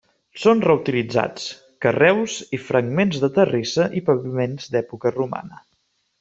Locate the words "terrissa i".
3.37-4.03